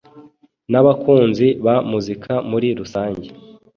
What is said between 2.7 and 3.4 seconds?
rusange.